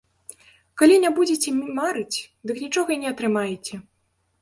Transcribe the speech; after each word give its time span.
Калі 0.83 0.95
не 1.03 1.11
будзіце 1.19 1.49
марыць, 1.81 2.17
дык 2.49 2.57
нічога 2.65 2.89
і 2.99 3.01
не 3.07 3.15
атрымаеце. 3.15 3.73